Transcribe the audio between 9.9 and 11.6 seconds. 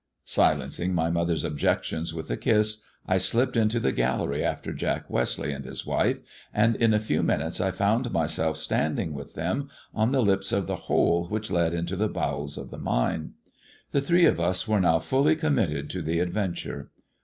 on the lips of the hole which